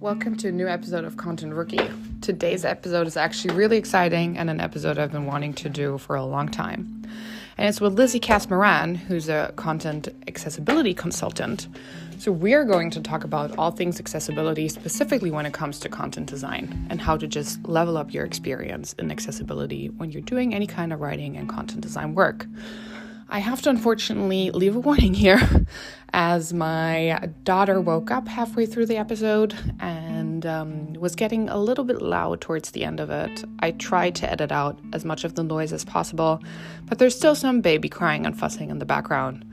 [0.00, 1.90] Welcome to a new episode of Content Rookie.
[2.22, 6.16] Today's episode is actually really exciting and an episode I've been wanting to do for
[6.16, 7.02] a long time.
[7.58, 11.68] And it's with Lizzie Cass-Maran, who's a content accessibility consultant.
[12.18, 16.28] So, we're going to talk about all things accessibility, specifically when it comes to content
[16.28, 20.66] design, and how to just level up your experience in accessibility when you're doing any
[20.66, 22.46] kind of writing and content design work.
[23.32, 25.40] I have to unfortunately leave a warning here
[26.12, 31.84] as my daughter woke up halfway through the episode and um, was getting a little
[31.84, 33.44] bit loud towards the end of it.
[33.60, 36.42] I tried to edit out as much of the noise as possible,
[36.86, 39.44] but there's still some baby crying and fussing in the background.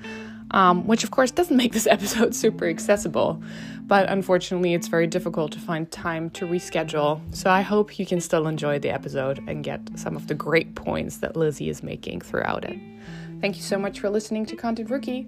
[0.52, 3.44] Um, which, of course, doesn't make this episode super accessible,
[3.88, 7.22] but unfortunately, it's very difficult to find time to reschedule.
[7.34, 10.76] So, I hope you can still enjoy the episode and get some of the great
[10.76, 12.78] points that Lizzie is making throughout it.
[13.40, 15.28] Thank you so much for listening to Content Rookie.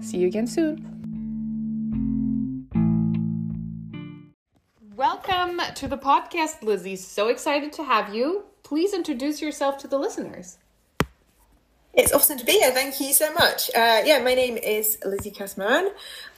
[0.00, 0.88] See you again soon.
[4.96, 6.96] Welcome to the podcast, Lizzie.
[6.96, 8.44] So excited to have you.
[8.64, 10.58] Please introduce yourself to the listeners.
[11.94, 12.70] It's awesome to be here.
[12.70, 13.68] Thank you so much.
[13.74, 15.90] Uh, yeah, my name is Lizzie Cass-Maran.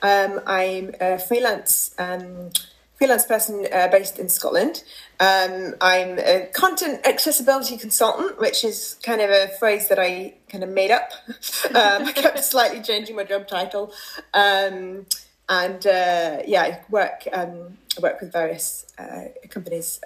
[0.03, 2.51] Um, I'm a freelance um,
[2.97, 4.83] freelance person uh, based in Scotland.
[5.21, 10.65] Um, I'm a content accessibility consultant, which is kind of a phrase that I kind
[10.65, 11.13] of made up.
[11.69, 13.93] um, I kept slightly changing my job title.
[14.33, 15.07] Um,
[15.49, 20.01] and uh, yeah, I work um, I work with various uh, companies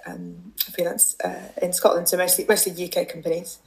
[0.75, 3.57] freelance uh, in Scotland, so mostly mostly UK companies.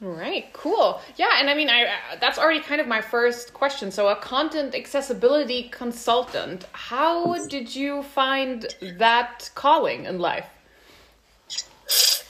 [0.00, 1.00] Right, cool.
[1.16, 1.88] Yeah, and I mean, I
[2.20, 3.90] that's already kind of my first question.
[3.90, 8.66] So, a content accessibility consultant, how did you find
[8.98, 10.46] that calling in life?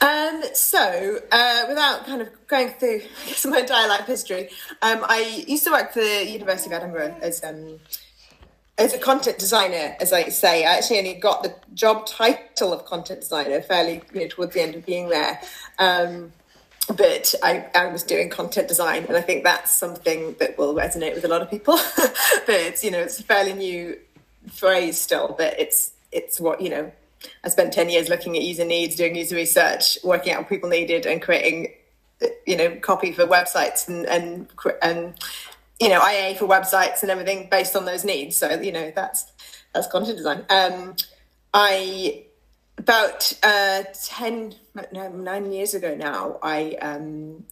[0.00, 4.51] Um, so, uh, without kind of going through I guess, my entire life history,
[4.83, 7.80] um, I used to work for the University of Edinburgh as um,
[8.78, 10.64] as a content designer, as I say.
[10.64, 14.61] I actually only got the job title of content designer fairly you know, towards the
[14.61, 15.41] end of being there.
[15.80, 16.33] Um,
[16.95, 21.14] but I, I was doing content design and I think that's something that will resonate
[21.14, 21.77] with a lot of people.
[21.97, 23.98] but it's you know it's a fairly new
[24.52, 26.92] phrase still, but it's it's what you know.
[27.42, 30.69] I spent ten years looking at user needs, doing user research, working out what people
[30.69, 31.73] needed, and creating
[32.47, 34.48] you know copy for websites and and
[34.83, 35.14] and
[35.80, 38.36] you know IA for websites and everything based on those needs.
[38.36, 39.33] So you know that's
[39.74, 40.45] that's content design.
[40.48, 40.95] Um,
[41.53, 42.26] I
[42.79, 44.55] about uh, 10
[44.92, 47.45] no, nine years ago now i um,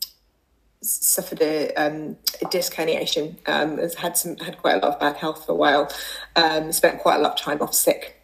[0.85, 3.37] suffered a, um, a disc herniation.
[3.49, 5.91] Um, had some had quite a lot of bad health for a while.
[6.37, 8.21] Um, spent quite a lot of time off sick.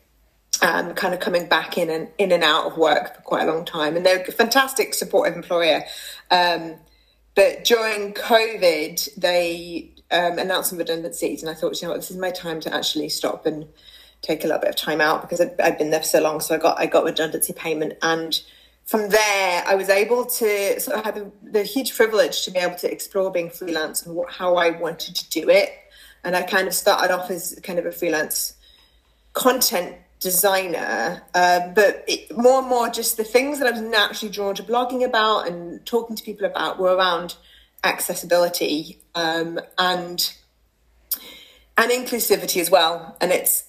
[0.63, 3.53] Um, kind of coming back in and in and out of work for quite a
[3.53, 3.97] long time.
[3.97, 5.85] And they're a fantastic supportive employer.
[6.31, 6.77] Um,
[7.35, 11.43] but during covid they um, announced some redundancies.
[11.43, 12.01] And i thought you know what?
[12.01, 13.67] This is my time to actually stop and
[14.23, 16.41] take a little bit of time out because I'd, I'd been there for so long.
[16.41, 18.41] So I got I got redundancy payment, and
[18.85, 22.59] from there I was able to sort of have the, the huge privilege to be
[22.59, 25.71] able to explore being freelance and what, how I wanted to do it.
[26.23, 28.55] And I kind of started off as kind of a freelance
[29.33, 34.31] content designer, uh, but it, more and more just the things that I was naturally
[34.31, 37.37] drawn to blogging about and talking to people about were around
[37.83, 40.35] accessibility um, and
[41.79, 43.17] and inclusivity as well.
[43.21, 43.65] And it's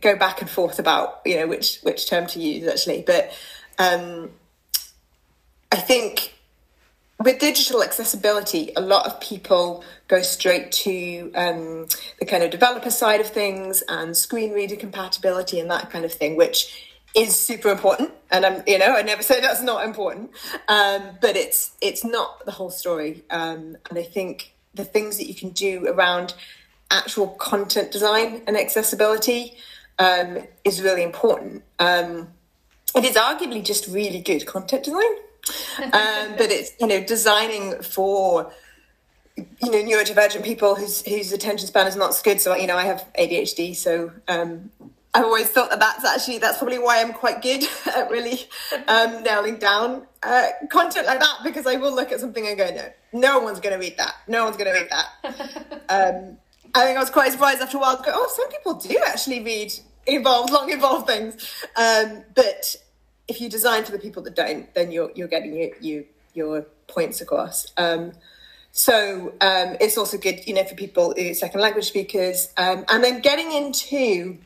[0.00, 3.32] go back and forth about you know which which term to use actually, but
[3.78, 4.30] um,
[5.72, 6.34] I think
[7.18, 11.86] with digital accessibility, a lot of people go straight to um,
[12.18, 16.12] the kind of developer side of things and screen reader compatibility and that kind of
[16.12, 18.12] thing, which is super important.
[18.30, 20.30] And I'm, you know, I never say that's not important,
[20.68, 23.24] um, but it's it's not the whole story.
[23.30, 26.34] Um, and I think the things that you can do around
[26.90, 29.56] actual content design and accessibility
[29.98, 31.62] um, is really important.
[31.78, 32.28] Um,
[32.94, 35.02] it is arguably just really good content design,
[35.82, 38.52] um, but it's you know designing for
[39.36, 42.40] you know neurodivergent people whose whose attention span is not so good.
[42.40, 44.70] So you know I have ADHD, so um,
[45.16, 48.40] I've always thought that that's actually that's probably why I'm quite good at really
[48.86, 52.68] um, nailing down uh, content like that because I will look at something and go,
[52.70, 54.14] no, no one's going to read that.
[54.28, 55.86] No one's going to read that.
[55.88, 56.36] um,
[56.74, 57.96] I think I was quite surprised after a while.
[57.96, 59.72] Go, oh, some people do actually read
[60.06, 61.34] involved, long involved things.
[61.76, 62.76] Um, but
[63.28, 66.04] if you design for the people that don't, then you're you're getting your your,
[66.34, 67.72] your points across.
[67.76, 68.12] Um,
[68.72, 73.02] so um, it's also good, you know, for people who second language speakers, um, and
[73.02, 74.36] then getting into,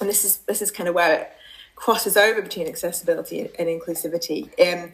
[0.00, 1.32] and this is this is kind of where it
[1.74, 4.50] crosses over between accessibility and, and inclusivity.
[4.60, 4.92] Um,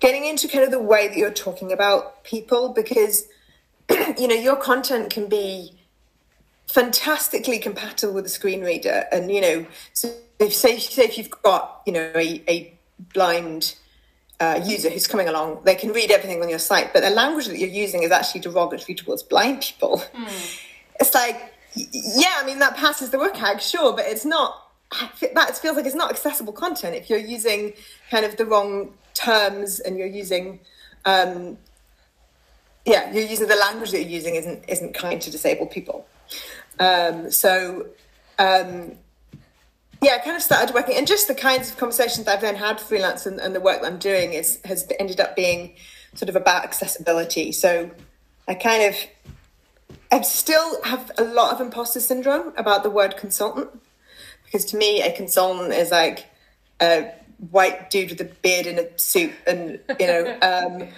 [0.00, 3.26] getting into kind of the way that you're talking about people, because
[3.90, 5.77] you know your content can be
[6.68, 9.06] fantastically compatible with the screen reader.
[9.10, 12.74] And, you know, so if, say, say if you've got, you know, a, a
[13.14, 13.74] blind
[14.40, 17.46] uh, user who's coming along, they can read everything on your site, but the language
[17.46, 20.02] that you're using is actually derogatory towards blind people.
[20.14, 20.60] Mm.
[21.00, 24.70] It's like, yeah, I mean, that passes the WCAG, sure, but it's not,
[25.34, 27.72] that feels like it's not accessible content if you're using
[28.10, 30.60] kind of the wrong terms and you're using,
[31.04, 31.58] um,
[32.84, 36.06] yeah, you're using the language that you're using isn't, isn't kind to disabled people.
[36.78, 37.86] Um, so,
[38.38, 38.92] um,
[40.00, 42.56] yeah, I kind of started working, and just the kinds of conversations that I've then
[42.56, 45.74] had freelance and, and the work that I'm doing is has ended up being
[46.14, 47.50] sort of about accessibility.
[47.52, 47.90] So
[48.46, 53.70] I kind of, I still have a lot of imposter syndrome about the word consultant,
[54.44, 56.26] because to me, a consultant is like
[56.80, 57.12] a
[57.50, 60.88] white dude with a beard and a suit, and you know, um,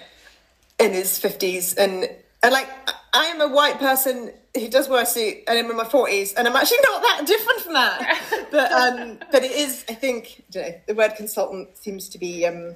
[0.79, 2.07] in his fifties, and
[2.43, 2.69] and like
[3.13, 6.33] I am a white person who does wear a suit, and I'm in my forties,
[6.35, 8.49] and I'm actually not that different from that.
[8.51, 12.47] but um, but it is, I think, I know, the word consultant seems to be
[12.47, 12.75] um,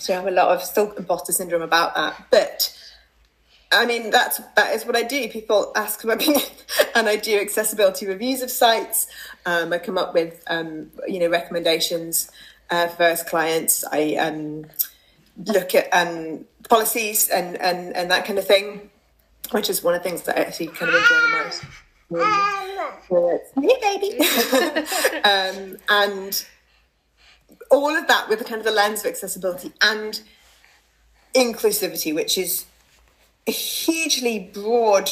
[0.00, 2.26] to have a lot of still imposter syndrome about that.
[2.30, 2.76] But
[3.72, 5.28] I mean, that's that is what I do.
[5.28, 6.42] People ask my opinion,
[6.94, 9.06] and I do accessibility reviews of sites.
[9.46, 12.30] Um, I come up with um, you know recommendations
[12.70, 13.84] uh, for various clients.
[13.90, 14.66] I um,
[15.46, 18.90] look at um, policies and, and, and that kind of thing,
[19.50, 21.64] which is one of the things that I actually kind of enjoy the most.
[23.10, 24.18] Um, me, baby.
[25.24, 26.46] um, and
[27.70, 30.20] all of that with the kind of the lens of accessibility and
[31.34, 32.66] inclusivity, which is
[33.46, 35.10] a hugely broad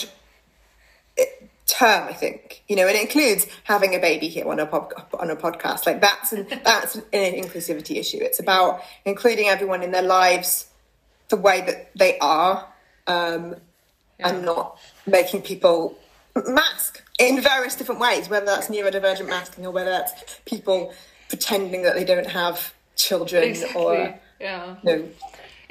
[1.73, 2.63] term, I think.
[2.69, 5.87] You know, and it includes having a baby here on a pod, on a podcast.
[5.87, 8.19] Like that's an, that's an inclusivity issue.
[8.21, 10.69] It's about including everyone in their lives
[11.29, 12.69] the way that they are,
[13.07, 13.57] um,
[14.23, 14.35] yeah.
[14.35, 15.99] and not making people
[16.47, 18.29] mask in various different ways.
[18.29, 20.93] Whether that's neurodivergent masking or whether that's people
[21.29, 23.83] pretending that they don't have children exactly.
[23.83, 24.77] or yeah.
[24.83, 25.09] You know,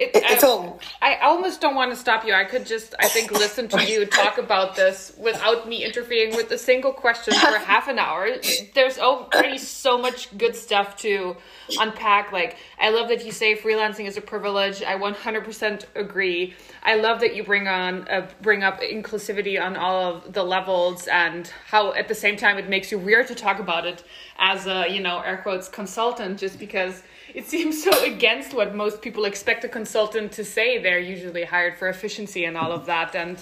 [0.01, 0.79] it, it's I, all.
[0.99, 2.33] I almost don't want to stop you.
[2.33, 6.49] I could just, I think, listen to you talk about this without me interfering with
[6.51, 8.27] a single question for half an hour.
[8.73, 11.37] There's already so much good stuff to
[11.79, 12.31] unpack.
[12.31, 14.81] Like, I love that you say freelancing is a privilege.
[14.81, 16.55] I 100% agree.
[16.81, 21.07] I love that you bring on, uh, bring up inclusivity on all of the levels
[21.07, 24.03] and how, at the same time, it makes you weird to talk about it
[24.39, 29.01] as a, you know, air quotes consultant, just because it seems so against what most
[29.01, 30.81] people expect a consultant to say.
[30.81, 33.15] They're usually hired for efficiency and all of that.
[33.15, 33.41] And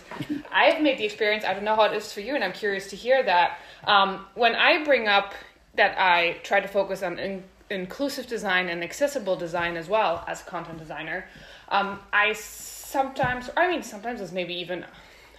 [0.52, 2.90] I've made the experience, I don't know how it is for you, and I'm curious
[2.92, 3.60] to hear that.
[3.86, 5.34] Um, when I bring up
[5.76, 10.42] that I try to focus on in- inclusive design and accessible design as well as
[10.42, 11.26] a content designer,
[11.70, 14.86] um, I sometimes, I mean, sometimes it's maybe even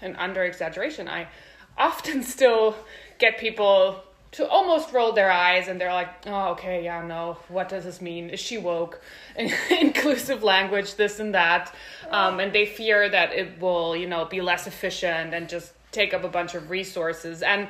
[0.01, 1.09] an under exaggeration.
[1.09, 1.29] I
[1.77, 2.77] often still
[3.19, 7.69] get people to almost roll their eyes and they're like, oh, okay, yeah, no, what
[7.69, 8.31] does this mean?
[8.31, 9.01] Is she woke?
[9.81, 11.75] Inclusive language, this and that.
[12.11, 16.15] Um, and they fear that it will, you know, be less efficient and just take
[16.15, 17.43] up a bunch of resources.
[17.43, 17.67] And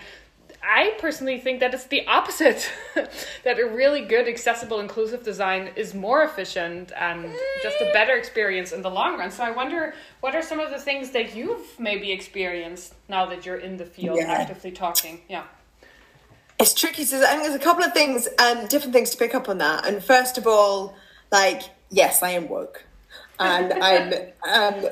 [0.62, 2.70] I personally think that it's the opposite.
[3.44, 8.72] that a really good, accessible, inclusive design is more efficient and just a better experience
[8.72, 9.30] in the long run.
[9.30, 13.46] So I wonder what are some of the things that you've maybe experienced now that
[13.46, 14.32] you're in the field yeah.
[14.32, 15.22] actively talking?
[15.28, 15.44] Yeah.
[16.60, 17.04] It's tricky.
[17.04, 19.58] So I think there's a couple of things, um, different things to pick up on
[19.58, 19.86] that.
[19.86, 20.94] And first of all,
[21.32, 22.84] like, yes, I am woke,
[23.38, 24.12] and I'm.
[24.48, 24.90] Um,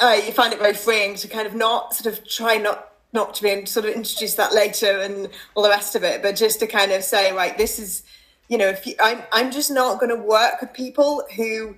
[0.00, 3.42] I find it very freeing to kind of not sort of try not not to
[3.42, 6.60] be and sort of introduce that later and all the rest of it, but just
[6.60, 8.02] to kind of say, right, this is,
[8.48, 11.76] you know, if you, I'm I'm just not going to work with people who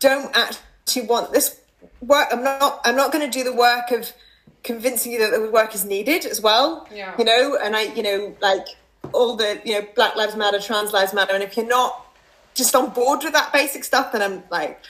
[0.00, 1.60] don't actually want this
[2.00, 2.28] work.
[2.32, 4.12] I'm not I'm not going to do the work of
[4.64, 6.88] convincing you that the work is needed as well.
[6.92, 7.14] Yeah.
[7.16, 8.66] You know, and I, you know, like
[9.12, 12.04] all the, you know, Black Lives Matter, Trans Lives Matter, and if you're not
[12.54, 14.80] just on board with that basic stuff, then I'm like,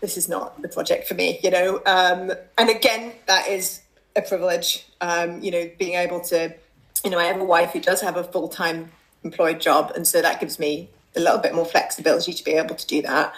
[0.00, 1.80] this is not the project for me, you know.
[1.86, 3.80] Um, and again, that is
[4.14, 4.86] a privilege.
[5.00, 6.54] Um, you know, being able to,
[7.04, 8.92] you know, I have a wife who does have a full time
[9.24, 12.74] employed job, and so that gives me a little bit more flexibility to be able
[12.74, 13.34] to do that.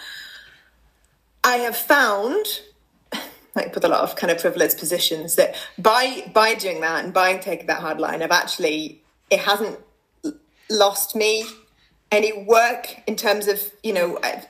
[1.43, 2.47] I have found
[3.54, 7.12] like with a lot of kind of privileged positions that by by doing that and
[7.12, 9.78] by taking that hard line i've actually it hasn't
[10.70, 11.44] lost me
[12.11, 14.46] any work in terms of you know i've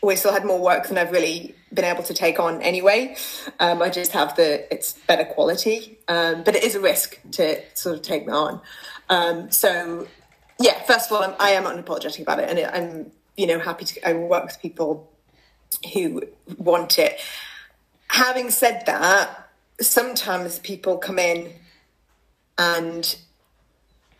[0.00, 3.16] always still had more work than i've really been able to take on anyway.
[3.58, 5.98] Um, i just have the it's better quality.
[6.06, 8.60] Um, but it is a risk to sort of take that on.
[9.08, 10.06] Um, so
[10.62, 13.84] yeah first of all I'm, I am unapologetic about it and i'm you know happy
[13.84, 15.10] to i work with people
[15.92, 16.22] who
[16.58, 17.20] want it
[18.12, 19.48] having said that,
[19.80, 21.52] sometimes people come in
[22.58, 23.16] and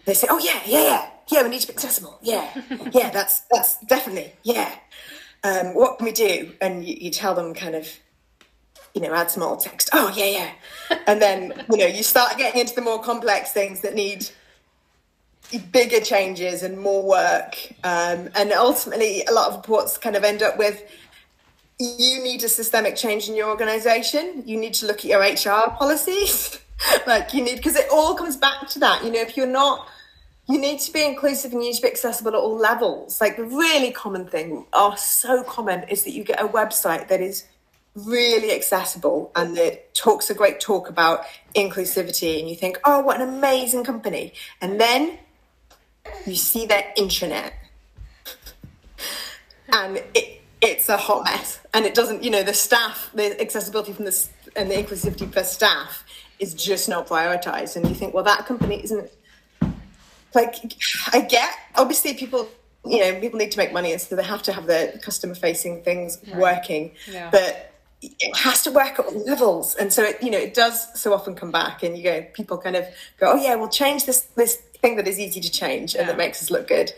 [0.06, 2.18] they say, "Oh yeah, yeah, yeah, yeah, we need to be accessible.
[2.22, 2.50] Yeah,
[2.92, 4.74] yeah, that's that's definitely yeah."
[5.44, 6.52] Um, what can we do?
[6.60, 7.88] And you, you tell them kind of
[8.94, 9.88] you know, add some alt text.
[9.92, 10.26] Oh, yeah,
[10.90, 10.98] yeah.
[11.06, 14.28] And then, you know, you start getting into the more complex things that need
[15.72, 17.56] bigger changes and more work.
[17.84, 20.82] Um, and ultimately, a lot of reports kind of end up with
[21.82, 24.42] you need a systemic change in your organization.
[24.46, 26.58] You need to look at your HR policies.
[27.06, 29.04] like, you need, because it all comes back to that.
[29.04, 29.88] You know, if you're not,
[30.48, 33.20] you need to be inclusive and you need to be accessible at all levels.
[33.20, 37.20] Like, the really common thing, are so common, is that you get a website that
[37.20, 37.46] is
[37.94, 41.24] really accessible and that talks a great talk about
[41.54, 45.18] inclusivity and you think oh what an amazing company and then
[46.24, 47.50] you see their intranet
[49.74, 51.60] and it, it's a hot mess.
[51.74, 55.42] And it doesn't you know the staff the accessibility from the and the inclusivity for
[55.42, 56.04] staff
[56.38, 57.76] is just not prioritized.
[57.76, 59.10] And you think well that company isn't
[60.34, 60.54] like
[61.12, 62.48] i get obviously people
[62.86, 65.34] you know people need to make money and so they have to have the customer
[65.34, 66.36] facing things right.
[66.38, 66.92] working.
[67.10, 67.28] Yeah.
[67.30, 67.68] but
[68.04, 69.76] it has to work at all levels.
[69.76, 72.58] And so it you know it does so often come back and you go people
[72.58, 72.86] kind of
[73.18, 76.16] go oh yeah we'll change this this thing that is easy to change and that
[76.16, 76.92] makes us look good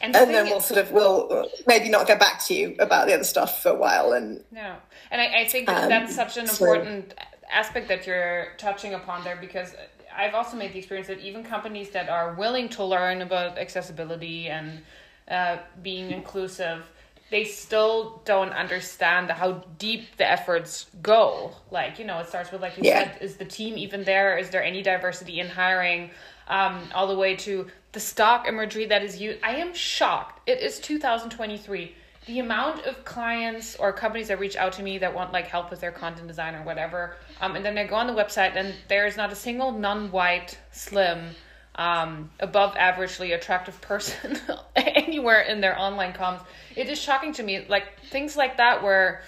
[0.00, 3.06] and, the and then we'll sort of we'll maybe not get back to you about
[3.06, 4.76] the other stuff for a while and no
[5.10, 9.24] and i, I think um, that's such an important so, aspect that you're touching upon
[9.24, 9.74] there because
[10.16, 14.48] i've also made the experience that even companies that are willing to learn about accessibility
[14.48, 14.80] and
[15.28, 16.84] uh, being inclusive
[17.30, 21.52] they still don't understand how deep the efforts go.
[21.70, 23.12] Like, you know, it starts with, like you yeah.
[23.12, 24.38] said, is the team even there?
[24.38, 26.10] Is there any diversity in hiring?
[26.48, 29.38] Um, all the way to the stock imagery that is used.
[29.42, 30.48] I am shocked.
[30.48, 31.94] It is 2023.
[32.26, 35.70] The amount of clients or companies that reach out to me that want like help
[35.70, 38.74] with their content design or whatever, um, and then they go on the website and
[38.88, 41.30] there is not a single non-white, slim,
[41.78, 44.38] um, above averagely attractive person
[44.76, 46.40] anywhere in their online comms
[46.74, 49.22] it is shocking to me like things like that where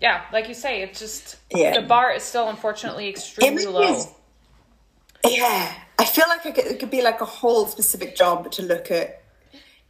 [0.00, 1.80] yeah like you say it's just yeah.
[1.80, 4.04] the bar is still unfortunately extremely low
[5.28, 9.22] yeah i feel like it could, be like a whole specific job to look at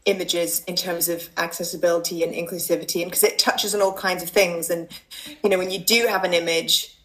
[0.05, 4.29] images in terms of accessibility and inclusivity and because it touches on all kinds of
[4.29, 4.89] things and
[5.43, 6.97] you know when you do have an image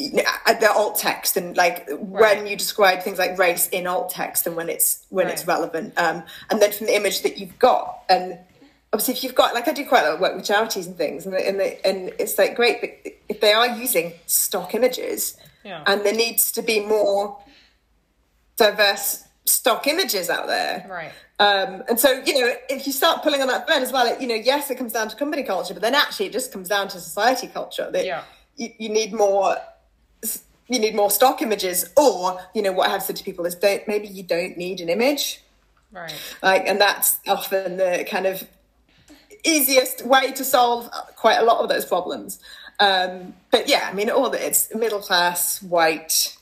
[0.00, 2.38] uh, the alt text and like right.
[2.38, 5.32] when you describe things like race in alt text and when it's when right.
[5.32, 8.36] it's relevant um, and then from the image that you've got and
[8.94, 10.96] obviously if you've got like I do quite a lot of work with charities and
[10.96, 12.90] things, and and, and it's like great but
[13.28, 15.82] if they are using stock images, yeah.
[15.86, 17.36] and there needs to be more
[18.56, 21.12] diverse stock images out there, right?
[21.38, 24.20] Um, and so you know if you start pulling on that thread as well, it,
[24.20, 26.68] you know yes it comes down to company culture, but then actually it just comes
[26.68, 28.22] down to society culture that yeah.
[28.56, 29.56] you, you need more
[30.68, 33.86] you need more stock images or you know what i've said to people is don't
[33.86, 35.42] maybe you don't need an image
[35.92, 38.42] right like and that's often the kind of
[39.44, 42.40] easiest way to solve quite a lot of those problems.
[42.80, 46.36] Um, but yeah, I mean, all that it's middle class, white,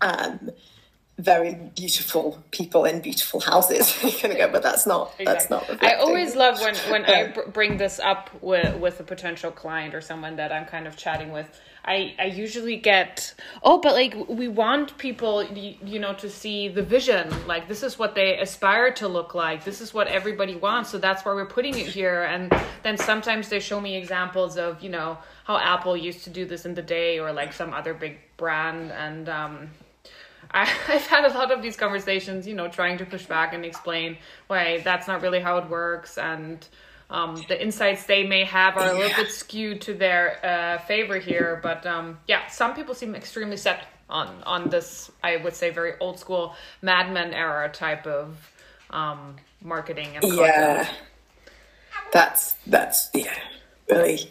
[0.00, 0.50] um,
[1.18, 3.96] very beautiful people in beautiful houses.
[4.02, 5.24] You're gonna go, but that's not exactly.
[5.24, 5.60] that's not.
[5.68, 5.88] Reflecting.
[5.88, 10.00] I always love when when I bring this up with with a potential client or
[10.00, 11.48] someone that I'm kind of chatting with
[11.84, 16.68] I I usually get oh but like we want people you, you know to see
[16.68, 20.56] the vision like this is what they aspire to look like this is what everybody
[20.56, 22.52] wants so that's why we're putting it here and
[22.82, 26.64] then sometimes they show me examples of you know how Apple used to do this
[26.64, 29.70] in the day or like some other big brand and um
[30.54, 33.64] I, I've had a lot of these conversations, you know, trying to push back and
[33.64, 36.66] explain why that's not really how it works and
[37.10, 41.18] um, the insights they may have are a little bit skewed to their uh, favor
[41.18, 41.60] here.
[41.62, 45.10] But um, yeah, some people seem extremely set on on this.
[45.22, 48.50] I would say very old school Mad Men era type of
[48.90, 50.88] um, marketing and yeah.
[52.12, 53.34] That's that's yeah
[53.90, 54.30] really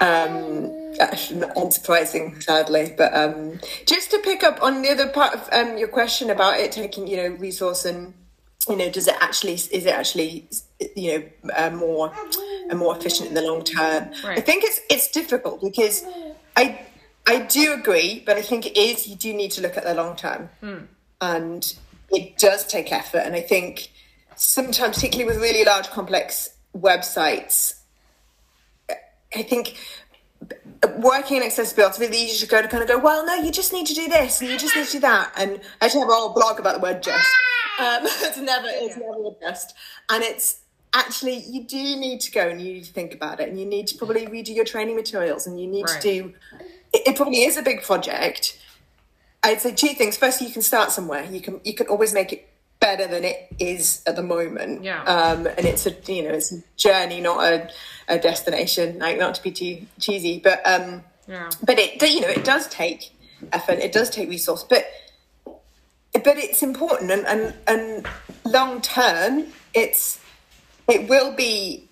[0.00, 2.94] um, unsurprising, sadly.
[2.96, 6.58] But um, just to pick up on the other part of um, your question about
[6.58, 8.14] it taking, you know, resource and
[8.68, 10.48] you know, does it actually is it actually
[10.94, 12.12] you know uh, more
[12.70, 14.10] uh, more efficient in the long term?
[14.24, 14.38] Right.
[14.38, 16.04] I think it's it's difficult because
[16.56, 16.86] I
[17.26, 19.94] I do agree, but I think it is you do need to look at the
[19.94, 20.78] long term, hmm.
[21.20, 21.74] and
[22.10, 23.18] it does take effort.
[23.18, 23.90] And I think
[24.36, 27.74] sometimes, particularly with really large, complex websites,
[29.34, 29.76] I think
[30.98, 33.50] working in accessibility, it's really easy to go to kind of go, well, no, you
[33.50, 35.32] just need to do this and you just need to do that.
[35.36, 37.28] And I actually have a whole blog about the word just.
[37.78, 39.74] Um, it's never, it's never just.
[40.10, 40.60] And it's
[40.94, 43.66] actually, you do need to go and you need to think about it and you
[43.66, 46.00] need to probably redo your training materials and you need right.
[46.00, 46.34] to do,
[46.92, 48.58] it, it, probably is a big project.
[49.42, 50.16] I'd say two things.
[50.16, 51.24] First, you can start somewhere.
[51.24, 52.48] You can you can always make it
[52.80, 54.84] better than it is at the moment.
[54.84, 55.02] Yeah.
[55.02, 57.70] Um, and it's a you know it's a journey, not a,
[58.08, 58.98] a destination.
[58.98, 61.50] Like not to be too cheesy, but um, Yeah.
[61.62, 63.10] but it you know it does take
[63.52, 63.78] effort.
[63.78, 64.86] It does take resource, but
[66.12, 68.06] but it's important and and, and
[68.44, 70.20] long term, it's
[70.88, 71.88] it will be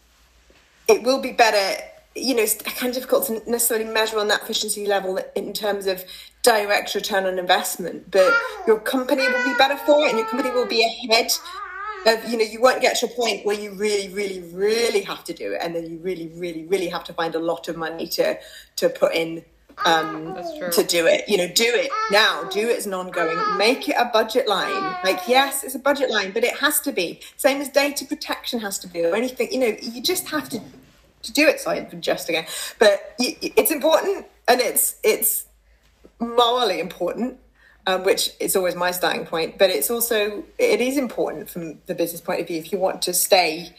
[0.88, 1.82] it will be better.
[2.14, 5.86] You know, it's kind of difficult to necessarily measure on that efficiency level in terms
[5.86, 6.02] of
[6.46, 8.32] direct return on investment, but
[8.68, 11.32] your company will be better for it, and your company will be ahead
[12.06, 12.30] of.
[12.30, 15.34] You know, you won't get to a point where you really, really, really have to
[15.34, 18.06] do it, and then you really, really, really have to find a lot of money
[18.08, 18.38] to
[18.76, 19.44] to put in
[19.84, 20.36] um,
[20.70, 21.28] to do it.
[21.28, 22.44] You know, do it now.
[22.44, 23.58] Do it as an ongoing.
[23.58, 24.96] Make it a budget line.
[25.02, 27.20] Like, yes, it's a budget line, but it has to be.
[27.36, 29.52] Same as data protection has to be, or anything.
[29.52, 30.60] You know, you just have to
[31.22, 31.58] to do it.
[31.58, 32.46] Sorry for just again,
[32.78, 35.45] but it's important, and it's it's
[36.20, 37.38] morally important.
[37.88, 41.94] Um, which is always my starting point, but it's also it is important from the
[41.94, 43.76] business point of view if you want to stay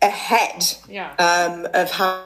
[0.00, 1.12] ahead Yeah.
[1.18, 2.24] um, of how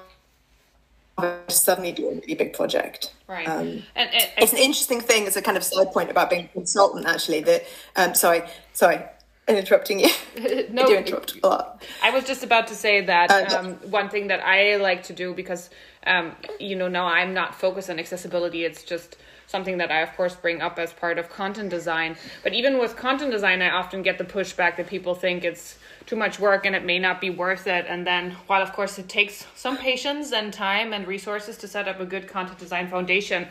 [1.49, 3.13] suddenly do a really big project.
[3.27, 3.49] Right.
[3.49, 6.45] Um, and, and, it's an interesting thing as a kind of side point about being
[6.45, 7.07] a consultant.
[7.07, 7.65] Actually, that
[7.97, 9.01] um, sorry, sorry,
[9.49, 10.09] I'm interrupting you.
[10.71, 10.83] No.
[10.83, 11.83] I do interrupt a lot.
[12.03, 15.13] I was just about to say that Uh, um, one thing that I like to
[15.13, 15.71] do because,
[16.07, 18.65] um, you know, now I'm not focused on accessibility.
[18.65, 22.17] It's just something that I, of course, bring up as part of content design.
[22.43, 26.17] But even with content design, I often get the pushback that people think it's too
[26.17, 27.85] much work and it may not be worth it.
[27.89, 31.87] And then, while of course it takes some patience and time and resources to set
[31.87, 33.47] up a good content design foundation,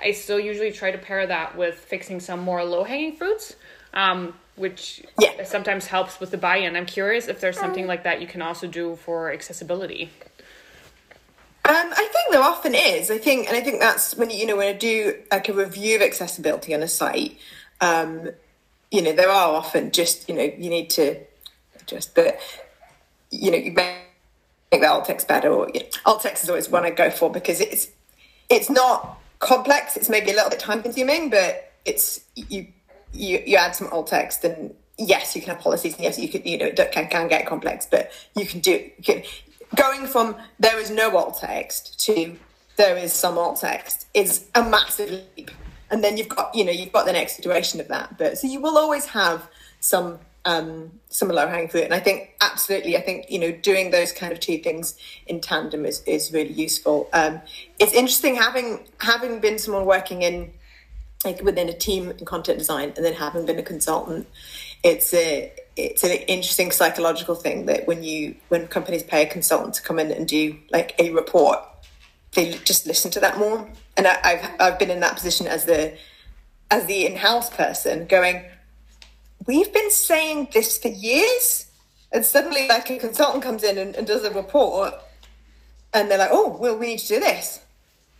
[0.00, 3.56] I still usually try to pair that with fixing some more low hanging fruits.
[3.94, 5.44] Um, which Yeah.
[5.44, 6.76] sometimes helps with the buy-in.
[6.76, 10.10] I'm curious if there's something like that you can also do for accessibility.
[11.64, 13.10] Um, I think there often is.
[13.10, 15.96] I think, and I think that's when you, know when I do like a review
[15.96, 17.38] of accessibility on a site.
[17.80, 18.30] Um,
[18.90, 21.20] you know, there are often just you know you need to
[21.86, 22.38] just, but
[23.30, 23.96] you know you make
[24.72, 25.50] the alt text better.
[25.50, 27.88] Or you know, alt text is always one I go for because it's
[28.50, 29.96] it's not complex.
[29.96, 32.66] It's maybe a little bit time consuming, but it's you
[33.12, 36.28] you you add some alt text and yes, you can have policies and yes, you
[36.28, 39.22] could you know it can can get complex, but you can do you can
[39.74, 42.36] going from there is no alt text to
[42.76, 45.50] there is some alt text is a massive leap.
[45.90, 48.16] And then you've got, you know, you've got the next iteration of that.
[48.16, 49.48] But so you will always have
[49.80, 51.84] some um some low hanging fruit.
[51.84, 54.96] And I think absolutely, I think, you know, doing those kind of two things
[55.26, 57.08] in tandem is, is really useful.
[57.12, 57.42] Um
[57.78, 60.52] it's interesting having having been someone working in
[61.24, 64.26] like within a team in content design and then having been a consultant
[64.82, 69.74] it's a it's an interesting psychological thing that when you when companies pay a consultant
[69.74, 71.60] to come in and do like a report
[72.32, 73.68] they just listen to that more.
[73.96, 75.96] And I, I've I've been in that position as the
[76.70, 78.44] as the in-house person going
[79.46, 81.66] we've been saying this for years
[82.10, 84.94] and suddenly like a consultant comes in and, and does a report
[85.92, 87.60] and they're like oh well we need to do this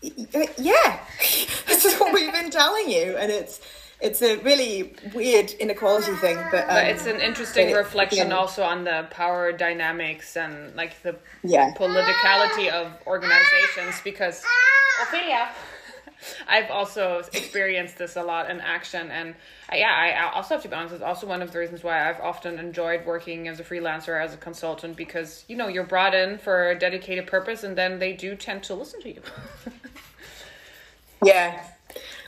[0.02, 0.98] yeah,
[1.66, 3.60] this is what we've been telling you, and it's
[4.00, 8.34] it's a really weird inequality thing, but, um, But it's an interesting it- reflection yeah.
[8.36, 11.72] also on the power dynamics and like the Yeah.
[11.76, 14.42] politicality of organizations because
[15.02, 15.48] Ophelia.
[16.46, 19.34] I've also experienced this a lot in action, and
[19.72, 20.94] uh, yeah, I I also have to be honest.
[20.94, 24.32] It's also one of the reasons why I've often enjoyed working as a freelancer, as
[24.32, 28.12] a consultant, because you know you're brought in for a dedicated purpose, and then they
[28.12, 29.22] do tend to listen to you.
[31.24, 31.64] Yeah.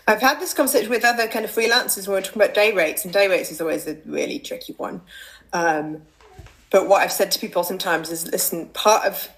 [0.06, 3.04] I've had this conversation with other kind of freelancers where we're talking about day rates,
[3.04, 5.00] and day rates is always a really tricky one.
[5.52, 6.02] Um,
[6.70, 9.28] but what I've said to people sometimes is listen, part of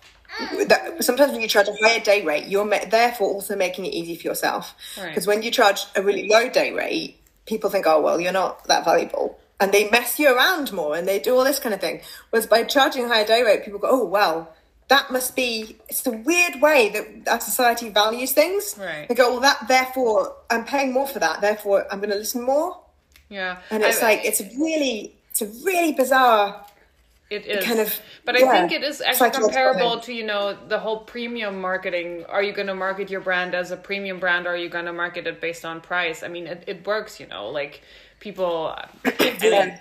[0.67, 3.95] that, sometimes when you charge a higher day rate, you're ma- therefore also making it
[3.95, 4.75] easy for yourself.
[4.99, 5.09] Right.
[5.09, 8.67] Because when you charge a really low day rate, people think, oh, well, you're not
[8.69, 9.39] that valuable.
[9.61, 12.01] And they mess you around more and they do all this kind of thing.
[12.31, 14.55] Whereas by charging a higher day rate, people go, oh, well,
[14.89, 18.77] that must be, it's the weird way that our society values things.
[18.79, 19.09] Right.
[19.09, 21.41] They go, well, that, therefore, I'm paying more for that.
[21.41, 22.79] Therefore, I'm going to listen more.
[23.29, 26.65] yeah, And it's I- like, it's a really, it's a really bizarre
[27.29, 30.79] It is kind of- but I think it is actually comparable to you know the
[30.79, 32.25] whole premium marketing.
[32.29, 34.85] Are you going to market your brand as a premium brand, or are you going
[34.85, 36.23] to market it based on price?
[36.23, 37.83] I mean, it, it works, you know, like
[38.21, 38.73] people.
[39.43, 39.77] Mean,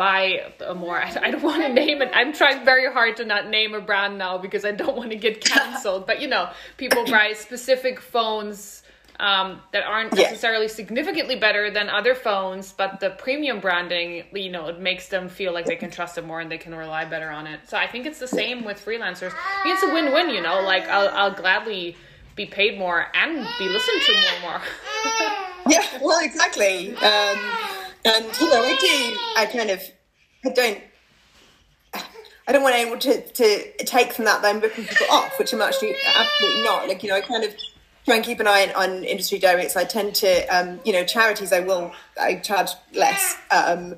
[0.00, 3.50] buy a more I, don't want to name it i'm trying very hard to not
[3.50, 7.04] name a brand now because i don't want to get canceled but you know people
[7.04, 8.82] buy specific phones
[9.18, 10.22] um, that aren't Yeah.
[10.30, 15.28] necessarily significantly better than other phones, but the premium branding, you know, it makes them
[15.28, 17.60] feel like they can trust it more and they can rely better on it.
[17.68, 19.34] So I think it's the same with freelancers.
[19.34, 20.62] I mean, it's a win-win, you know.
[20.62, 21.96] Like I'll, I'll gladly
[22.34, 24.60] be paid more and be listened to more and more.
[25.68, 26.96] yeah, well, exactly.
[26.96, 27.36] Um,
[28.04, 29.18] and you know, I do.
[29.36, 29.82] I kind of,
[30.44, 30.80] I don't.
[32.48, 35.52] I don't want anyone to, to take from that that I'm ripping people off, which
[35.52, 36.88] I'm actually absolutely not.
[36.88, 37.54] Like, you know, I kind of
[38.04, 39.76] try and keep an eye on, industry directs.
[39.76, 41.52] I tend to, um, you know, charities.
[41.52, 43.94] I will, I charge less, um,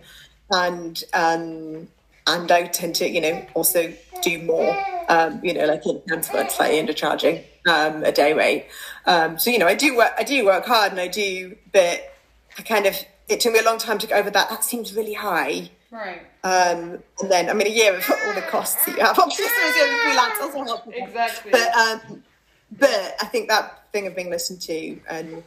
[0.50, 1.88] and um,
[2.26, 3.90] and I tend to, you know, also
[4.22, 4.76] do more.
[5.08, 8.66] Um, you know, like in transport, slightly undercharging um, a day rate.
[9.06, 10.12] Um, so you know, I do work.
[10.18, 12.12] I do work hard, and I do, but
[12.58, 12.96] I kind of.
[13.28, 14.50] It took me a long time to get over that.
[14.50, 15.70] That seems really high.
[15.90, 16.22] Right.
[16.44, 19.18] Um, and then, I mean, a year of all the costs that you have.
[19.18, 20.87] Obviously, as a freelance.
[20.94, 21.50] Exactly.
[21.52, 22.22] But um,
[22.78, 25.42] but I think that thing of being listened to and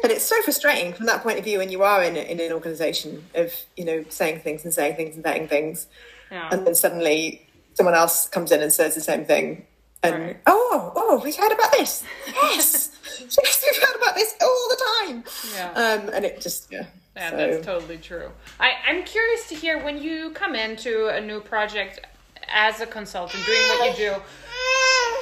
[0.00, 2.52] but it's so frustrating from that point of view when you are in, in an
[2.52, 5.88] organization of you know saying things and saying things and saying things
[6.30, 6.48] Yeah.
[6.52, 7.44] and then suddenly
[7.74, 9.66] someone else comes in and says the same thing
[10.04, 10.36] and Right.
[10.46, 15.24] oh oh we've heard about this yes yes we've heard about this all the time
[15.56, 15.70] Yeah.
[15.72, 18.30] um and it just yeah Yeah, so- that's totally true.
[18.58, 22.00] I, I'm curious to hear when you come into a new project
[22.48, 24.14] as a consultant, doing what you do,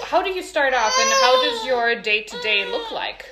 [0.04, 3.26] how do you start off and how does your day to day look like?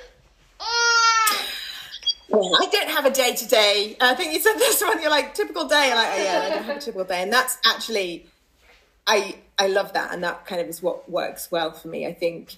[2.29, 3.97] Well, I don't have a day to day.
[3.99, 5.01] I think you said this one.
[5.01, 5.93] You're like typical day.
[5.95, 8.27] Like, oh, yeah, I don't have a typical day, and that's actually,
[9.07, 12.05] I I love that, and that kind of is what works well for me.
[12.05, 12.55] I think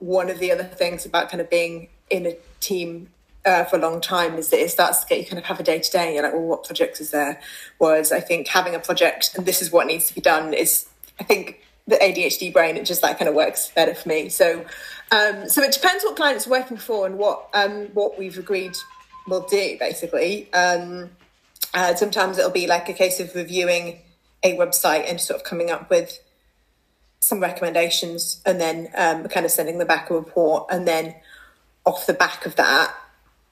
[0.00, 3.10] one of the other things about kind of being in a team
[3.46, 5.60] uh, for a long time is that it starts to get you kind of have
[5.60, 6.14] a day to day.
[6.14, 7.40] You're like, well, what projects is there?
[7.78, 10.88] Whereas I think having a project and this is what needs to be done is,
[11.20, 14.28] I think the ADHD brain, it just that kind of works better for me.
[14.28, 14.64] So,
[15.12, 18.76] um, so it depends what client it's working for and what um, what we've agreed
[19.28, 20.52] we'll do basically.
[20.52, 21.10] Um,
[21.72, 24.00] uh, sometimes it'll be like a case of reviewing
[24.42, 26.18] a website and sort of coming up with
[27.20, 31.14] some recommendations and then um, kind of sending them back a report and then
[31.84, 32.94] off the back of that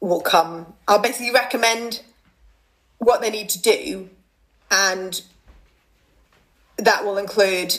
[0.00, 0.74] will come.
[0.86, 2.02] I'll basically recommend
[2.98, 4.08] what they need to do
[4.70, 5.20] and
[6.78, 7.78] that will include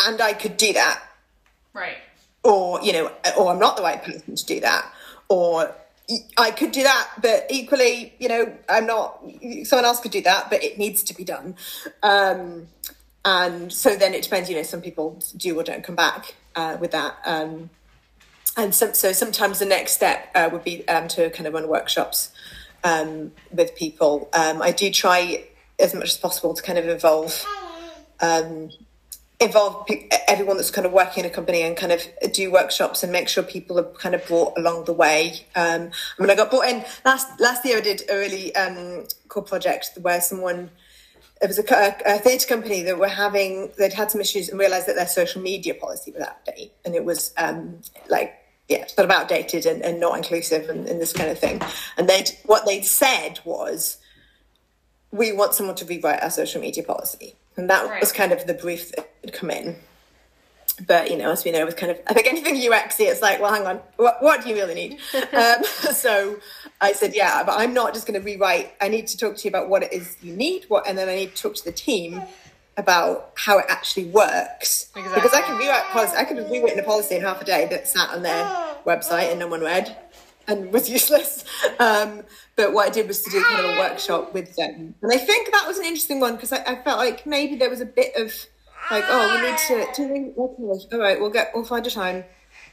[0.00, 1.02] and i could do that.
[1.74, 1.98] Right.
[2.42, 4.92] or you know or i'm not the right person to do that.
[5.28, 5.74] Or
[6.38, 9.22] i could do that but equally you know i'm not
[9.64, 11.54] someone else could do that but it needs to be done.
[12.02, 12.68] Um
[13.24, 16.76] and so then it depends you know some people do or don't come back uh,
[16.80, 17.16] with that.
[17.24, 17.70] Um
[18.58, 22.32] and so sometimes the next step uh, would be um, to kind of run workshops
[22.82, 24.28] um, with people.
[24.32, 25.44] Um, I do try
[25.78, 27.46] as much as possible to kind of involve
[28.20, 28.70] um,
[29.40, 33.04] involve pe- everyone that's kind of working in a company and kind of do workshops
[33.04, 35.46] and make sure people are kind of brought along the way.
[35.54, 37.78] Um, I mean, I got brought in last last year.
[37.78, 40.70] I did a really um, cool project where someone
[41.40, 44.58] it was a, co- a theatre company that were having they'd had some issues and
[44.58, 48.37] realised that their social media policy was out of date and it was um, like
[48.68, 51.60] yeah sort of outdated and, and not inclusive and, and this kind of thing
[51.96, 53.98] and they what they'd said was
[55.10, 58.00] we want someone to rewrite our social media policy and that Right.
[58.00, 59.76] was kind of the brief that had come in
[60.86, 63.40] but you know, as we know, with kind of I think anything UXy, it's like,
[63.40, 64.92] well, hang on, what, what do you really need?
[65.32, 66.38] um, so
[66.80, 68.74] I said, yeah, but I'm not just going to rewrite.
[68.80, 71.08] I need to talk to you about what it is you need, what, and then
[71.08, 72.22] I need to talk to the team
[72.78, 74.90] about how it actually works.
[74.94, 77.66] Because I can rewrite policy, I could have rewritten a policy in half a day
[77.70, 78.44] that sat on their
[78.86, 79.94] website and no one read
[80.46, 81.44] and was useless.
[81.78, 82.22] Um,
[82.56, 85.18] but what I did was to do kind of a workshop with them, and I
[85.18, 87.86] think that was an interesting one because I, I felt like maybe there was a
[87.86, 88.32] bit of
[88.90, 92.24] like, oh, we need to do okay, all right, we'll get we'll find a time.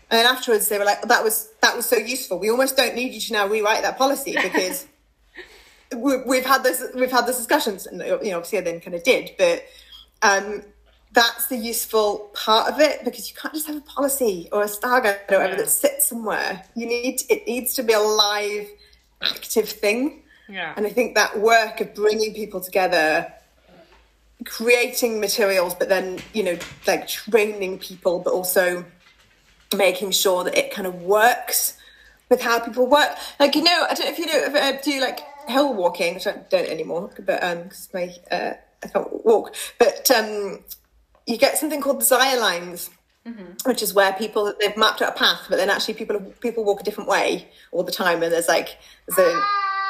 [0.10, 2.40] And afterwards they were like, that was that was so useful.
[2.40, 4.88] We almost don't need you to now rewrite that policy because
[5.96, 8.96] we, we've had this we've had this discussions and you know obviously I then kind
[8.96, 9.66] of did, but
[10.22, 10.62] um
[11.14, 14.68] that's the useful part of it because you can't just have a policy or a
[14.68, 15.58] star guide or whatever Yeah.
[15.64, 16.64] that sits somewhere.
[16.76, 18.68] You need it needs to be a live,
[19.22, 20.24] active thing.
[20.50, 20.74] Yeah.
[20.76, 23.32] And I think that work of bringing people together,
[24.46, 28.84] creating materials, but then, you know, like training people, but also
[29.76, 31.78] making sure that it kind of works
[32.30, 33.10] with how people work.
[33.40, 36.28] Like, you know, I don't know if you do, uh, do like hill walking, which
[36.28, 38.54] I don't anymore, but um, because my, uh,
[38.86, 40.60] I can't walk, but um,
[41.26, 42.90] you get something called desire lines.
[43.66, 46.82] Which is where people they've mapped out a path, but then actually people people walk
[46.82, 49.44] a different way all the time, and there's like there's a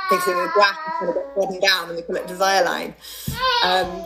[0.09, 2.95] things in the graph kind of get trodden down, and they call it desire line.
[3.65, 4.05] Um,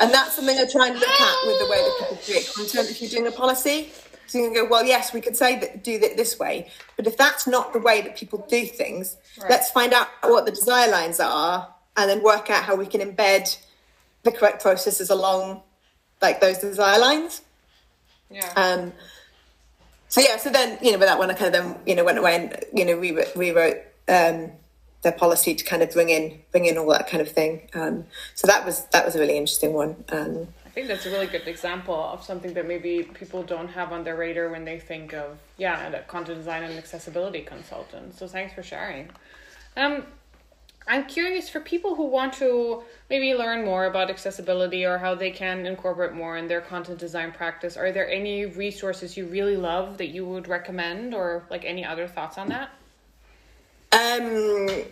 [0.00, 2.88] and that's something I try and look at with the way that people create content.
[2.88, 3.92] If you're doing a policy,
[4.26, 7.06] so you can go, well, yes, we could say that do it this way, but
[7.06, 9.18] if that's not the way that people do things,
[9.50, 13.02] let's find out what the desire lines are, and then work out how we can
[13.02, 13.54] embed
[14.22, 15.62] the correct processes along
[16.20, 17.42] like those desire lines.
[18.30, 18.52] Yeah.
[18.56, 18.92] Um,
[20.08, 22.04] so yeah, so then you know, with that one, I kind of then you know
[22.04, 23.78] went away and you know we rewrote
[24.08, 24.52] um,
[25.02, 27.68] their policy to kind of bring in bring in all that kind of thing.
[27.74, 28.04] Um,
[28.34, 30.04] so that was that was a really interesting one.
[30.10, 33.92] Um, I think that's a really good example of something that maybe people don't have
[33.92, 38.16] on their radar when they think of yeah, content design and accessibility consultant.
[38.16, 39.10] So thanks for sharing.
[39.76, 40.04] Um,
[40.90, 45.30] I'm curious for people who want to maybe learn more about accessibility or how they
[45.30, 47.76] can incorporate more in their content design practice.
[47.76, 52.08] Are there any resources you really love that you would recommend, or like any other
[52.08, 52.70] thoughts on that?
[53.92, 54.84] Um,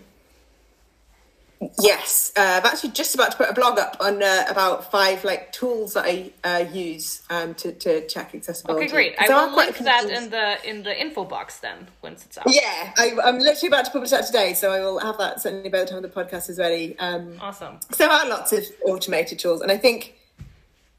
[1.81, 5.25] Yes, uh, I'm actually just about to put a blog up on uh, about five
[5.25, 8.85] like tools that I uh, use um, to, to check accessibility.
[8.85, 9.15] Okay, great.
[9.19, 12.45] I will link that in the in the info box then once it's out.
[12.47, 15.69] Yeah, I, am literally about to publish that today, so I will have that certainly
[15.69, 16.97] by the time the podcast is ready.
[17.01, 17.81] Um, awesome.
[17.91, 20.15] So there are lots of automated tools, and I think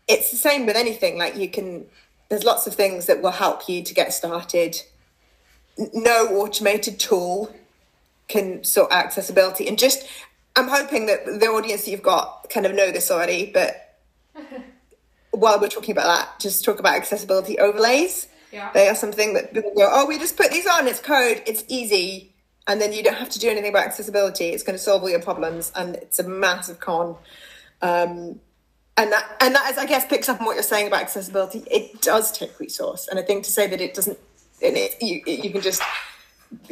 [0.10, 1.18] it's the same with anything.
[1.18, 1.86] Like you can,
[2.28, 4.82] there's lots of things that will help you to get started.
[5.94, 7.56] No automated tool
[8.28, 10.06] can sort accessibility, and just
[10.60, 13.98] I'm hoping that the audience that you've got kind of know this already, but
[15.32, 18.28] while we're talking about that, just talk about accessibility overlays.
[18.52, 18.72] Yeah.
[18.74, 21.64] They are something that people go, oh, we just put these on, it's code, it's
[21.68, 22.34] easy,
[22.68, 24.50] and then you don't have to do anything about accessibility.
[24.50, 27.16] It's going to solve all your problems, and it's a massive con.
[27.82, 28.42] Um,
[28.98, 31.64] and that, and that is, I guess, picks up on what you're saying about accessibility.
[31.72, 34.20] It does take resource, and I think to say that it doesn't,
[34.60, 35.82] it, you, you can just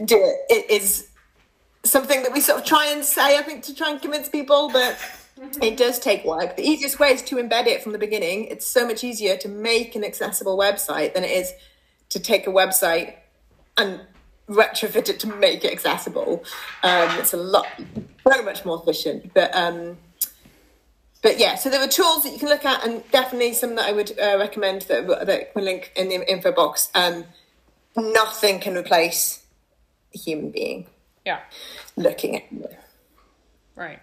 [0.03, 1.07] do it, it is
[1.89, 4.69] something that we sort of try and say, I think, to try and convince people,
[4.71, 4.97] but
[5.61, 6.55] it does take work.
[6.57, 8.45] The easiest way is to embed it from the beginning.
[8.45, 11.53] It's so much easier to make an accessible website than it is
[12.09, 13.15] to take a website
[13.77, 14.01] and
[14.47, 16.43] retrofit it to make it accessible.
[16.83, 17.67] Um, it's a lot,
[18.27, 19.33] very much more efficient.
[19.33, 19.97] But um,
[21.21, 23.85] but yeah, so there are tools that you can look at, and definitely some that
[23.85, 26.89] I would uh, recommend that that can link in the info box.
[26.95, 27.25] Um,
[27.95, 29.43] nothing can replace
[30.15, 30.87] a human being.
[31.27, 31.41] Yeah.
[31.97, 32.69] Looking at you.
[33.75, 33.99] Right.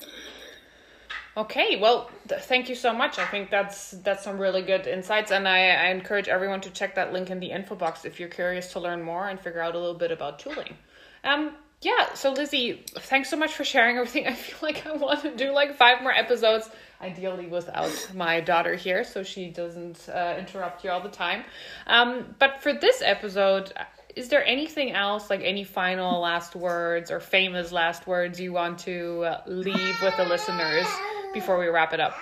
[1.38, 3.18] Okay, well, th- thank you so much.
[3.18, 6.96] I think that's that's some really good insights, and I, I encourage everyone to check
[6.96, 9.74] that link in the info box if you're curious to learn more and figure out
[9.74, 10.76] a little bit about tooling.
[11.24, 12.12] Um, yeah.
[12.12, 14.26] So Lizzie, thanks so much for sharing everything.
[14.32, 16.68] I feel like I want to do like five more episodes,
[17.00, 21.44] ideally without my daughter here, so she doesn't uh, interrupt you all the time.
[21.86, 23.72] Um, but for this episode,
[24.16, 28.80] is there anything else, like any final last words or famous last words you want
[28.80, 30.86] to leave with the listeners
[31.32, 32.16] before we wrap it up?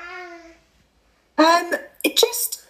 [1.38, 1.74] Um,
[2.05, 2.64] it just,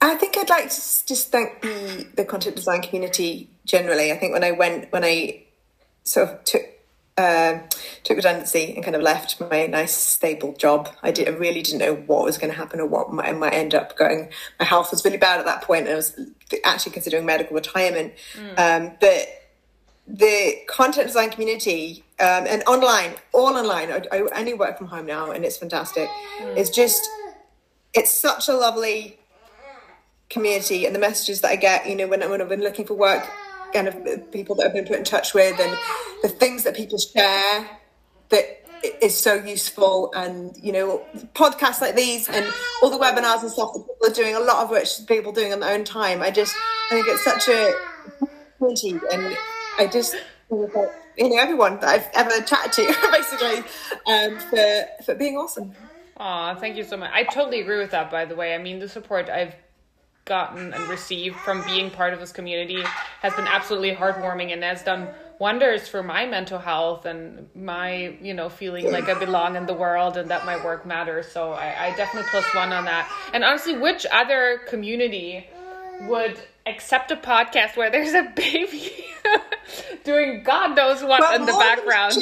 [0.00, 4.12] I think I'd like to just thank the the content design community generally.
[4.12, 5.44] I think when I went, when I
[6.04, 6.62] sort of took
[7.18, 7.58] uh,
[8.04, 10.88] took redundancy and kind of left my nice stable job.
[11.02, 11.28] I did.
[11.28, 13.96] I really didn't know what was going to happen or what might, might end up
[13.96, 14.30] going.
[14.58, 16.18] My health was really bad at that point, and I was
[16.64, 18.14] actually considering medical retirement.
[18.34, 18.58] Mm.
[18.58, 19.28] Um, but
[20.06, 23.92] the content design community um, and online, all online.
[23.92, 26.08] I, I, only work from home now, and it's fantastic.
[26.40, 26.56] Mm.
[26.56, 27.08] It's just,
[27.94, 29.18] it's such a lovely
[30.30, 31.88] community, and the messages that I get.
[31.88, 33.28] You know, when, when I've been looking for work
[33.72, 35.78] kind of people that I've been put in touch with and
[36.22, 37.68] the things that people share
[38.30, 38.64] that
[39.00, 41.04] is so useful and you know
[41.34, 42.44] podcasts like these and
[42.82, 45.52] all the webinars and stuff that people are doing a lot of which people doing
[45.52, 46.52] on their own time i just
[46.90, 47.72] i think it's such a
[48.60, 49.36] opportunity and
[49.78, 50.16] i just
[50.50, 53.58] you know everyone that i've ever chatted to basically
[54.12, 55.72] um, for for being awesome
[56.24, 57.10] Oh, thank you so much.
[57.12, 58.54] I totally agree with that, by the way.
[58.54, 59.56] I mean, the support I've
[60.24, 62.82] gotten and received from being part of this community
[63.20, 65.08] has been absolutely heartwarming and has done
[65.38, 69.74] wonders for my mental health and my you know feeling like i belong in the
[69.74, 71.26] world and that my work matters.
[71.26, 73.10] So i, I definitely plus one on that.
[73.34, 75.48] And honestly which other community
[76.02, 78.92] would accept a podcast where there's a baby
[80.04, 82.14] doing god knows what in the background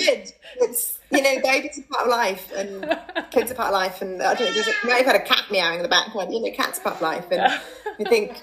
[0.56, 2.98] it's you know, babies are part of life, and
[3.30, 4.62] kids are part of life, and I don't know.
[4.62, 6.32] You might have had a cat meowing in the background.
[6.32, 8.40] You know, cats are part of life, and I think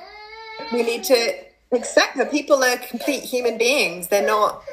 [0.73, 1.33] we need to
[1.71, 4.07] accept that people are complete human beings.
[4.07, 4.63] They're not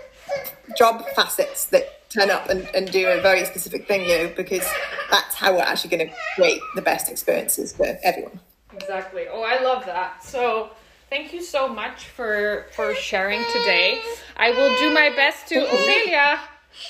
[0.77, 4.67] job facets that turn up and, and do a very specific thing, you know, because
[5.11, 8.41] that's how we're actually going to create the best experiences for everyone.
[8.73, 9.27] Exactly.
[9.31, 10.25] Oh, I love that.
[10.25, 10.71] So
[11.11, 14.01] thank you so much for for sharing today.
[14.37, 16.41] I will do my best to Ophelia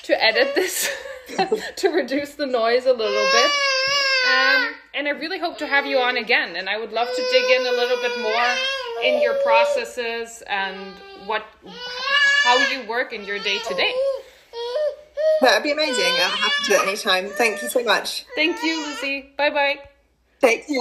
[0.04, 0.90] to edit this
[1.76, 3.50] to reduce the noise a little bit.
[4.26, 6.56] Um, and I really hope to have you on again.
[6.56, 8.54] And I would love to dig in a little bit more
[9.02, 10.94] in your processes and
[11.26, 11.44] what
[12.44, 13.92] how you work in your day to day.
[15.40, 16.04] That'd be amazing.
[16.04, 17.28] I'm happy to do it anytime.
[17.28, 18.24] Thank you so much.
[18.34, 19.32] Thank you, Lucy.
[19.36, 19.78] Bye bye.
[20.40, 20.76] Take care.